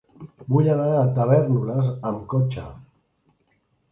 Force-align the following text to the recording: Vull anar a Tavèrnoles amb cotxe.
Vull 0.53 0.69
anar 0.75 0.87
a 0.93 1.03
Tavèrnoles 1.17 1.91
amb 2.11 2.25
cotxe. 2.33 2.63